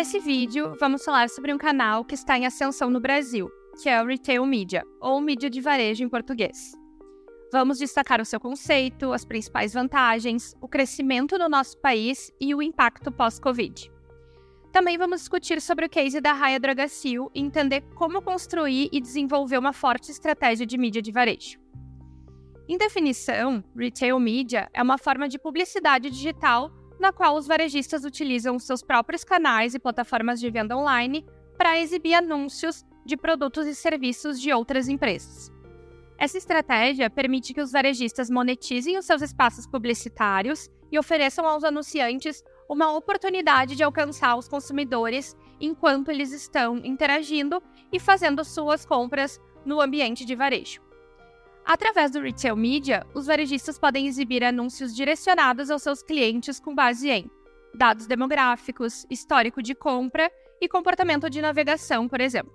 [0.00, 3.50] Nesse vídeo, vamos falar sobre um canal que está em ascensão no Brasil,
[3.82, 6.72] que é o Retail Media, ou mídia de varejo em português.
[7.52, 12.62] Vamos destacar o seu conceito, as principais vantagens, o crescimento no nosso país e o
[12.62, 13.92] impacto pós-Covid.
[14.72, 19.58] Também vamos discutir sobre o case da Raia Dragacil e entender como construir e desenvolver
[19.58, 21.60] uma forte estratégia de mídia de varejo.
[22.66, 28.58] Em definição, retail media é uma forma de publicidade digital na qual os varejistas utilizam
[28.58, 31.26] seus próprios canais e plataformas de venda online
[31.56, 35.50] para exibir anúncios de produtos e serviços de outras empresas.
[36.18, 42.44] Essa estratégia permite que os varejistas monetizem os seus espaços publicitários e ofereçam aos anunciantes
[42.68, 49.80] uma oportunidade de alcançar os consumidores enquanto eles estão interagindo e fazendo suas compras no
[49.80, 50.89] ambiente de varejo.
[51.72, 57.08] Através do Retail Media, os varejistas podem exibir anúncios direcionados aos seus clientes com base
[57.08, 57.30] em
[57.72, 60.28] dados demográficos, histórico de compra
[60.60, 62.52] e comportamento de navegação, por exemplo.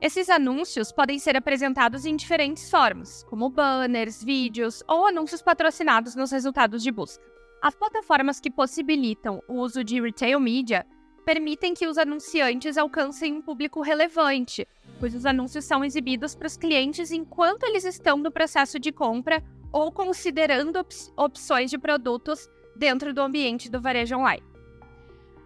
[0.00, 6.32] Esses anúncios podem ser apresentados em diferentes formas, como banners, vídeos ou anúncios patrocinados nos
[6.32, 7.22] resultados de busca.
[7.60, 10.86] As plataformas que possibilitam o uso de retail media
[11.26, 14.66] permitem que os anunciantes alcancem um público relevante,
[15.04, 19.44] pois os anúncios são exibidos para os clientes enquanto eles estão no processo de compra
[19.70, 24.42] ou considerando op opções de produtos dentro do ambiente do varejo online.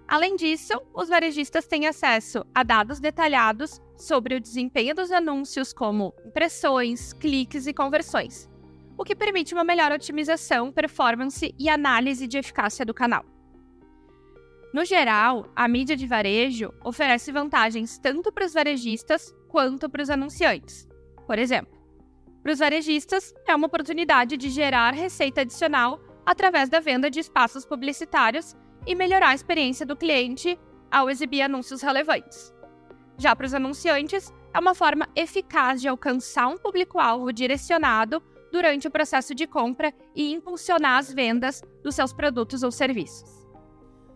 [0.07, 6.15] Além disso, os varejistas têm acesso a dados detalhados sobre o desempenho dos anúncios, como
[6.25, 8.49] impressões, cliques e conversões,
[8.97, 13.25] o que permite uma melhor otimização, performance e análise de eficácia do canal.
[14.73, 20.11] No geral, a mídia de varejo oferece vantagens tanto para os varejistas quanto para os
[20.11, 20.89] anunciantes.
[21.27, 21.77] Por exemplo,
[22.43, 27.65] para os varejistas, é uma oportunidade de gerar receita adicional através da venda de espaços
[27.65, 28.57] publicitários
[28.87, 30.59] e melhorar a experiência do cliente
[30.91, 32.55] ao exibir anúncios relevantes.
[33.19, 38.91] Já para os anunciantes, é uma forma eficaz de alcançar um público-alvo direcionado durante o
[38.91, 43.47] processo de compra e impulsionar as vendas dos seus produtos ou serviços.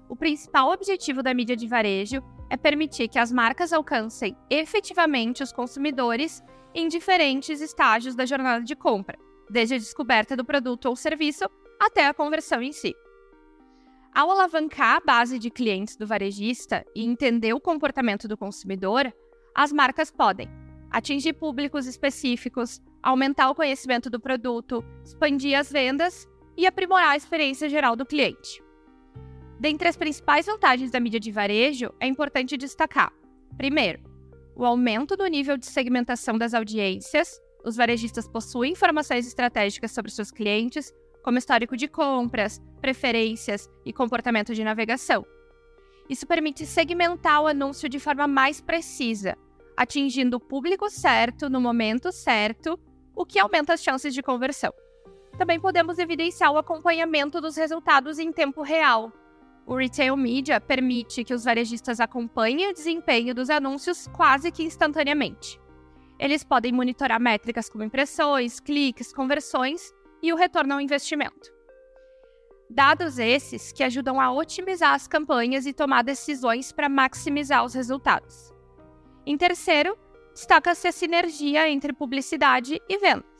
[0.08, 2.22] O principal objetivo da mídia de varejo
[2.52, 6.42] é permitir que as marcas alcancem efetivamente os consumidores
[6.74, 9.18] em diferentes estágios da jornada de compra,
[9.48, 11.46] desde a descoberta do produto ou serviço
[11.80, 12.94] até a conversão em si.
[14.14, 19.10] Ao alavancar a base de clientes do varejista e entender o comportamento do consumidor,
[19.54, 20.46] as marcas podem
[20.90, 27.66] atingir públicos específicos, aumentar o conhecimento do produto, expandir as vendas e aprimorar a experiência
[27.66, 28.61] geral do cliente.
[29.62, 33.12] Dentre as principais vantagens da mídia de varejo, é importante destacar:
[33.56, 34.02] primeiro,
[34.56, 37.40] o aumento do nível de segmentação das audiências.
[37.64, 44.52] Os varejistas possuem informações estratégicas sobre seus clientes, como histórico de compras, preferências e comportamento
[44.52, 45.24] de navegação.
[46.10, 49.38] Isso permite segmentar o anúncio de forma mais precisa,
[49.76, 52.76] atingindo o público certo no momento certo,
[53.14, 54.72] o que aumenta as chances de conversão.
[55.38, 59.12] Também podemos evidenciar o acompanhamento dos resultados em tempo real,
[59.66, 65.60] o retail media permite que os varejistas acompanhem o desempenho dos anúncios quase que instantaneamente.
[66.18, 71.52] Eles podem monitorar métricas como impressões, cliques, conversões e o retorno ao investimento.
[72.70, 78.52] Dados esses que ajudam a otimizar as campanhas e tomar decisões para maximizar os resultados.
[79.26, 79.96] Em terceiro,
[80.32, 83.30] destaca-se a sinergia entre publicidade e vendas.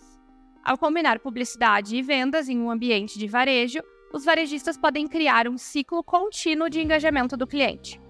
[0.62, 3.80] Ao combinar publicidade e vendas em um ambiente de varejo,
[4.12, 8.00] os varejistas podem criar um ciclo contínuo de engajamento do cliente.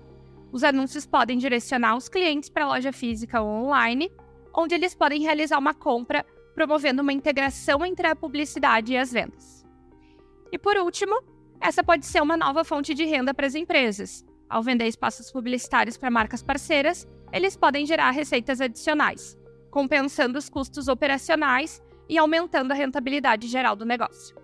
[0.51, 4.13] Os anúncios podem direcionar os clientes para a loja física ou online,
[4.55, 9.65] onde eles podem realizar uma compra, promovendo uma integração entre a publicidade e as vendas.
[10.51, 11.23] E por último,
[11.61, 14.27] essa pode ser uma nova fonte de renda para as empresas.
[14.51, 19.39] Ao vender espaços publicitários para marcas parceiras, eles podem gerar receitas adicionais,
[19.71, 24.42] compensando os custos operacionais e aumentando a rentabilidade geral do negócio.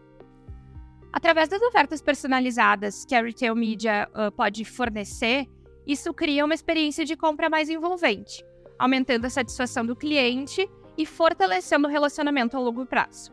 [1.13, 5.47] Através das ofertas personalizadas que a Retail Media uh, pode fornecer,
[5.87, 8.45] isso cria uma experiência de compra mais envolvente,
[8.79, 10.69] aumentando a satisfação do cliente
[10.99, 13.33] e fortalecendo o relacionamento a longo prazo.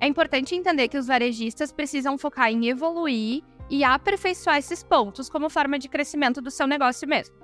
[0.00, 5.48] É importante entender que os varejistas precisam focar em evoluir e aperfeiçoar esses pontos como
[5.48, 7.36] forma de crescimento do seu negócio mesmo.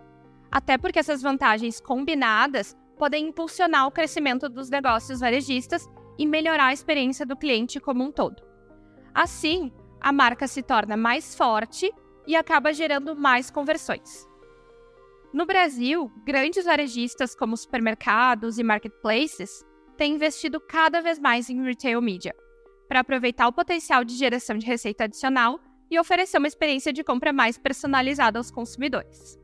[0.51, 5.89] Até porque essas vantagens combinadas podem impulsionar o crescimento dos negócios varejistas
[6.19, 8.50] e melhorar a experiência do cliente como um todo.
[9.15, 11.93] Assim, a marca se torna mais forte
[12.27, 14.29] e acaba gerando mais conversões.
[15.33, 19.65] No Brasil, grandes varejistas como supermercados e marketplaces
[19.97, 22.35] têm investido cada vez mais em retail media,
[22.89, 25.61] para aproveitar o potencial de geração de receita adicional
[25.91, 29.39] e oferecer uma experiência de compra mais personalizada aos consumidores.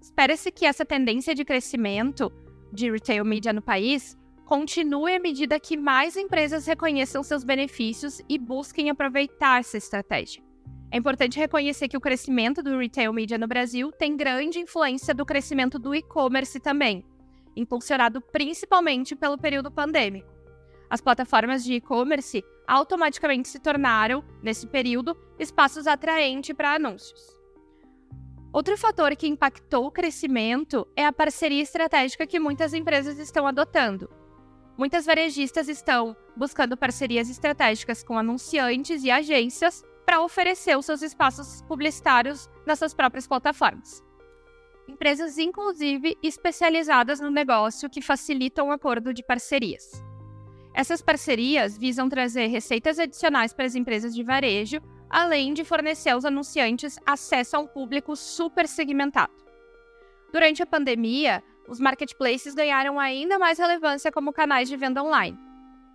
[0.00, 2.30] Espera-se que essa tendência de crescimento
[2.72, 4.16] de retail media no país
[4.52, 10.42] continue à medida que mais empresas reconheçam seus benefícios e busquem aproveitar essa estratégia.
[10.90, 15.24] É importante reconhecer que o crescimento do retail media no Brasil tem grande influência do
[15.24, 17.02] crescimento do e-commerce também,
[17.56, 20.30] impulsionado principalmente pelo período pandêmico.
[20.90, 27.22] As plataformas de e-commerce automaticamente se tornaram, nesse período, espaços atraentes para anúncios.
[28.52, 34.20] Outro fator que impactou o crescimento é a parceria estratégica que muitas empresas estão adotando.
[34.76, 41.62] Muitas varejistas estão buscando parcerias estratégicas com anunciantes e agências para oferecer os seus espaços
[41.62, 44.02] publicitários nas suas próprias plataformas.
[44.88, 50.02] Empresas, inclusive, especializadas no negócio que facilitam o acordo de parcerias.
[50.74, 54.80] Essas parcerias visam trazer receitas adicionais para as empresas de varejo
[55.12, 59.32] além de fornecer aos anunciantes acesso a um público super segmentado.
[60.32, 65.38] Durante a pandemia, os marketplaces ganharam ainda mais relevância como canais de venda online.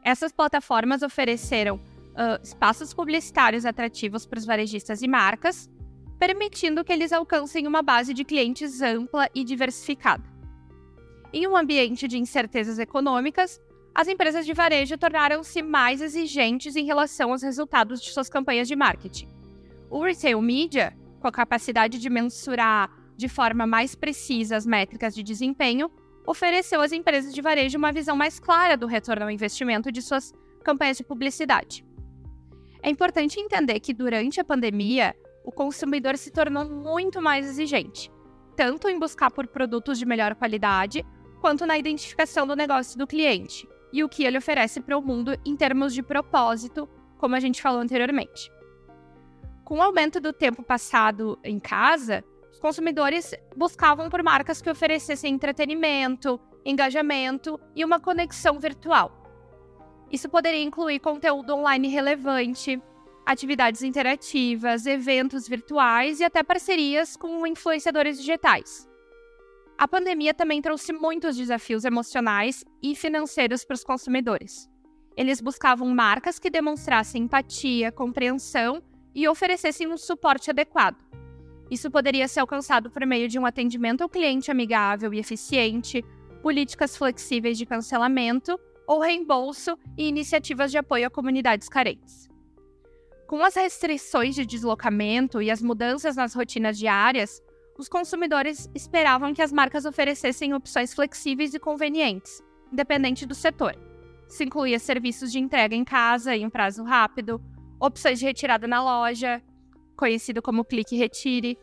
[0.03, 5.69] Essas plataformas ofereceram uh, espaços publicitários atrativos para os varejistas e marcas,
[6.17, 10.23] permitindo que eles alcancem uma base de clientes ampla e diversificada.
[11.31, 13.61] Em um ambiente de incertezas econômicas,
[13.93, 18.75] as empresas de varejo tornaram-se mais exigentes em relação aos resultados de suas campanhas de
[18.75, 19.27] marketing.
[19.89, 25.23] O retail media, com a capacidade de mensurar de forma mais precisa as métricas de
[25.23, 25.91] desempenho,
[26.25, 30.31] ofereceu às empresas de varejo uma visão mais clara do retorno ao investimento de suas
[30.63, 31.83] campanhas de publicidade.
[32.83, 38.11] É importante entender que durante a pandemia, o consumidor se tornou muito mais exigente,
[38.55, 41.03] tanto em buscar por produtos de melhor qualidade,
[41.41, 45.35] quanto na identificação do negócio do cliente e o que ele oferece para o mundo
[45.45, 46.87] em termos de propósito,
[47.17, 48.51] como a gente falou anteriormente.
[49.63, 52.23] Com o aumento do tempo passado em casa,
[52.57, 59.11] os consumidores buscavam por marcas que oferecessem entretenimento, engajamento e uma conexão virtual.
[60.11, 62.81] Isso poderia incluir conteúdo online relevante,
[63.23, 68.89] atividades interativas, eventos virtuais e até parcerias com influenciadores digitais.
[69.77, 74.67] A pandemia também trouxe muitos desafios emocionais e financeiros para os consumidores.
[75.15, 78.81] Eles buscavam marcas que demonstrassem empatia, compreensão
[79.13, 81.05] e oferecessem um suporte adequado.
[81.69, 86.03] Isso poderia ser alcançado por meio de um atendimento ao cliente amigável e eficiente,
[86.41, 92.29] políticas flexíveis de cancelamento ou reembolso e iniciativas de apoio a comunidades carentes.
[93.27, 97.41] Com as restrições de deslocamento e as mudanças nas rotinas diárias,
[97.77, 102.41] os consumidores esperavam que as marcas oferecessem opções flexíveis e convenientes,
[102.71, 103.77] independente do setor.
[104.29, 107.41] Isso incluía serviços de entrega em casa em um prazo rápido,
[107.79, 109.41] opções de retirada na loja,
[109.97, 111.57] conhecido como clique e retire,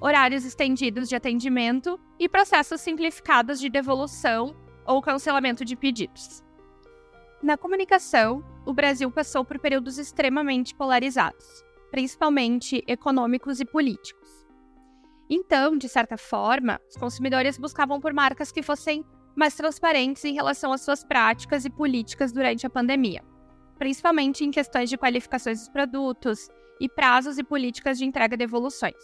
[0.00, 4.54] horários estendidos de atendimento e processos simplificados de devolução
[4.86, 6.44] ou cancelamento de pedidos.
[7.42, 14.46] Na comunicação, o Brasil passou por períodos extremamente polarizados, principalmente econômicos e políticos.
[15.28, 20.72] Então, de certa forma, os consumidores buscavam por marcas que fossem mais transparentes em relação
[20.72, 23.22] às suas práticas e políticas durante a pandemia,
[23.78, 26.48] principalmente em questões de qualificações dos produtos
[26.80, 28.94] e prazos e políticas de entrega de devoluções.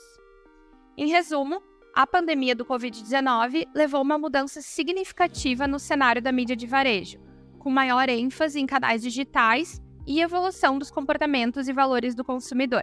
[0.96, 1.62] Em resumo,
[1.94, 7.20] a pandemia do Covid-19 levou uma mudança significativa no cenário da mídia de varejo,
[7.58, 12.82] com maior ênfase em canais digitais e evolução dos comportamentos e valores do consumidor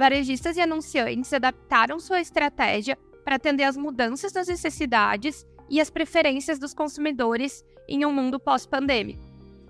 [0.00, 6.58] varejistas e anunciantes adaptaram sua estratégia para atender às mudanças das necessidades e às preferências
[6.58, 9.20] dos consumidores em um mundo pós-pandêmico.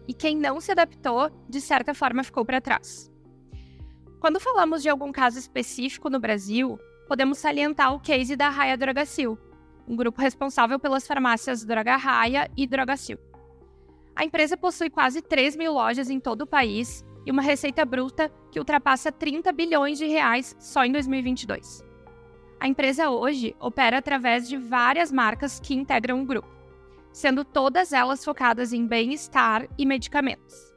[0.06, 3.09] E quem não se adaptou, de certa forma, ficou para trás.
[4.20, 9.38] Quando falamos de algum caso específico no Brasil, podemos salientar o case da Raia Drogacil,
[9.88, 13.18] um grupo responsável pelas farmácias Droga Raia e Drogacil.
[14.14, 18.30] A empresa possui quase 3 mil lojas em todo o país e uma receita bruta
[18.52, 21.82] que ultrapassa 30 bilhões de reais só em 2022.
[22.60, 26.48] A empresa hoje opera através de várias marcas que integram o grupo,
[27.10, 30.69] sendo todas elas focadas em bem-estar e medicamentos.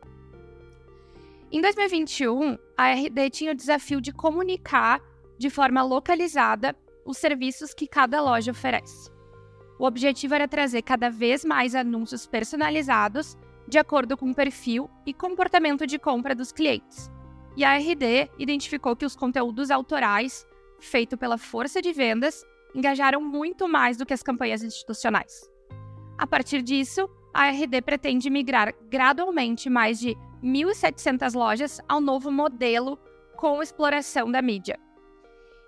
[1.53, 4.99] Em 2021, a RD tinha o desafio de comunicar
[5.37, 9.11] de forma localizada os serviços que cada loja oferece.
[9.77, 15.13] O objetivo era trazer cada vez mais anúncios personalizados de acordo com o perfil e
[15.13, 17.11] comportamento de compra dos clientes.
[17.55, 20.47] E a RD identificou que os conteúdos autorais,
[20.79, 22.43] feitos pela força de vendas,
[22.73, 25.47] engajaram muito mais do que as campanhas institucionais.
[26.17, 32.99] A partir disso, a RD pretende migrar gradualmente mais de 1.700 lojas ao novo modelo
[33.37, 34.77] com exploração da mídia.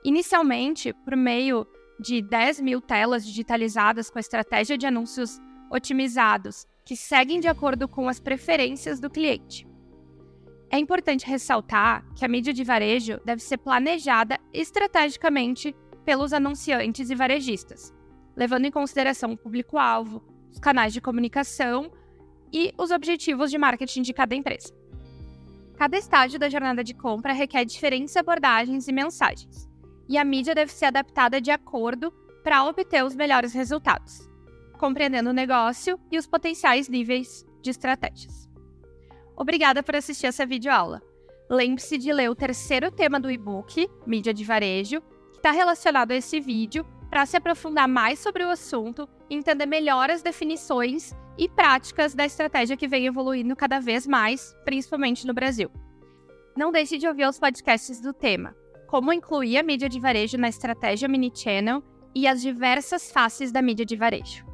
[0.03, 1.65] Inicialmente, por meio
[1.99, 5.39] de 10 mil telas digitalizadas com a estratégia de anúncios
[5.71, 9.67] otimizados, que seguem de acordo com as preferências do cliente.
[10.69, 17.15] É importante ressaltar que a mídia de varejo deve ser planejada estrategicamente pelos anunciantes e
[17.15, 17.93] varejistas,
[18.35, 21.91] levando em consideração o público-alvo, os canais de comunicação
[22.55, 24.73] e os objetivos de marketing de cada empresa.
[25.77, 29.69] Cada estágio da jornada de compra requer diferentes abordagens e mensagens,
[30.07, 32.13] e a mídia deve ser adaptada de acordo
[32.45, 34.29] para obter os melhores resultados,
[34.79, 38.49] compreendendo o negócio e os potenciais níveis de estratégias.
[39.35, 41.01] Obrigada por assistir essa videoaula.
[41.49, 45.01] Lembre-se de ler o terceiro tema do e-book, Mídia de Varejo,
[45.33, 50.09] que está relacionado a esse vídeo, para se aprofundar mais sobre o assunto entender melhor
[50.09, 55.69] as definições e práticas da estratégia que vem evoluindo cada vez mais, principalmente no Brasil.
[56.55, 58.55] Não deixe de ouvir os podcasts do tema,
[58.87, 61.83] como incluir a mídia de varejo na estratégia mini channel
[62.15, 64.45] e as diversas faces da mídia de varejo.